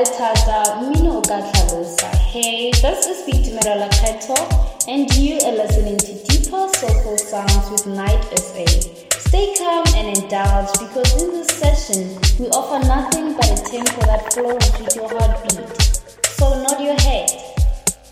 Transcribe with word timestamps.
Le 0.00 0.06
thata, 0.06 0.76
mmino 0.76 1.10
uh, 1.10 1.18
o 1.18 1.20
ka 1.20 1.42
tlhalosa. 1.42 2.06
Hey, 2.32 2.70
this 2.70 3.06
is 3.06 3.26
Victimera 3.26 3.74
Lakheto, 3.76 4.36
and 4.88 5.12
you 5.16 5.38
are 5.44 5.52
listening 5.52 5.98
to 5.98 6.12
Deeper 6.24 6.68
Soulful 6.74 7.18
Sounds 7.18 7.70
with 7.70 7.86
Knight 7.88 8.22
SA. 8.38 8.64
Stay 9.18 9.54
calm 9.58 9.84
and 9.96 10.16
indulge 10.16 10.72
because 10.78 11.22
in 11.22 11.30
this 11.32 11.48
session, 11.48 12.18
we 12.38 12.46
offer 12.50 12.78
nothing 12.86 13.34
but 13.34 13.50
a 13.50 13.56
tempo 13.68 14.00
that 14.06 14.32
flows 14.32 14.70
with 14.80 14.94
your 14.94 15.08
heartbeat. 15.08 15.68
So 16.38 16.62
nod 16.62 16.80
your 16.80 16.98
head, 17.00 17.30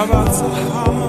You 0.00 0.99